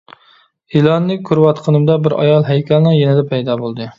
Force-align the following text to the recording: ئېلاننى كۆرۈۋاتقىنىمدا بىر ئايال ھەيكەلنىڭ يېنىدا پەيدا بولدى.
ئېلاننى 0.77 1.17
كۆرۈۋاتقىنىمدا 1.27 1.99
بىر 2.07 2.17
ئايال 2.23 2.49
ھەيكەلنىڭ 2.51 2.99
يېنىدا 3.01 3.29
پەيدا 3.35 3.63
بولدى. 3.65 3.89